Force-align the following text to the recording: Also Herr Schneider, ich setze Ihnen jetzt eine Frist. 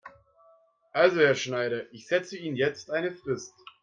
Also 0.95 1.17
Herr 1.19 1.35
Schneider, 1.35 1.83
ich 1.93 2.07
setze 2.07 2.35
Ihnen 2.35 2.55
jetzt 2.55 2.89
eine 2.89 3.11
Frist. 3.11 3.53